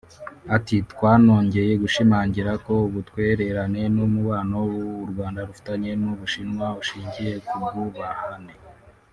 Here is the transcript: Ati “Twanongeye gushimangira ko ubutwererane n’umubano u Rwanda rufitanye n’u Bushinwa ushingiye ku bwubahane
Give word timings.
Ati 0.55 0.75
“Twanongeye 0.91 1.73
gushimangira 1.83 2.51
ko 2.65 2.73
ubutwererane 2.87 3.81
n’umubano 3.95 4.57
u 5.03 5.05
Rwanda 5.11 5.39
rufitanye 5.47 5.91
n’u 6.01 6.13
Bushinwa 6.19 6.67
ushingiye 6.81 7.33
ku 7.47 7.55
bwubahane 7.63 8.53